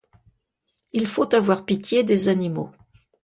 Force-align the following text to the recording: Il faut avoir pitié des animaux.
Il 0.93 1.05
faut 1.05 1.35
avoir 1.35 1.63
pitié 1.63 2.03
des 2.03 2.27
animaux. 2.27 2.71